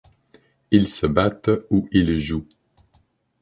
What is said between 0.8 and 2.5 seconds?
se battent ou ils jouent.